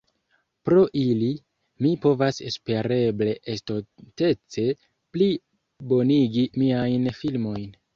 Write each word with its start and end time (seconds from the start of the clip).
Pro 0.69 0.85
ili, 1.01 1.27
mi 1.83 1.91
povas 2.07 2.41
espereble 2.53 3.37
estontece 3.57 4.69
pli 4.91 5.33
bonigi 5.95 6.51
miajn 6.63 7.11
filmojn. 7.25 7.75